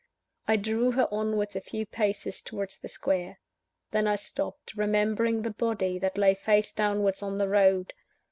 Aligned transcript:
I 0.47 0.55
drew 0.55 0.93
her 0.93 1.07
onward 1.13 1.55
a 1.55 1.61
few 1.61 1.85
paces 1.85 2.41
towards 2.41 2.79
the 2.79 2.87
Square. 2.87 3.37
Then 3.91 4.07
I 4.07 4.15
stopped, 4.15 4.73
remembering 4.75 5.43
the 5.43 5.51
body 5.51 5.99
that 5.99 6.17
lay 6.17 6.33
face 6.33 6.73
downwards 6.73 7.21
on 7.21 7.37
the 7.37 7.47
road. 7.47 7.93